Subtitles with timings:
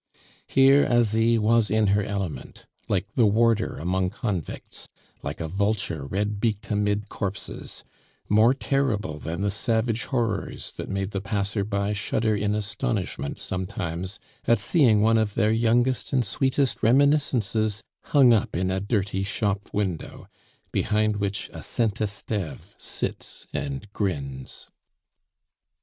[0.47, 4.89] Here Asie was in her element, like the warder among convicts,
[5.21, 7.83] like a vulture red beaked amid corpses;
[8.27, 14.17] more terrible than the savage horrors that made the passer by shudder in astonishment sometimes,
[14.47, 19.69] at seeing one of their youngest and sweetest reminiscences hung up in a dirty shop
[19.71, 20.27] window,
[20.71, 24.67] behind which a Saint Esteve sits and grins.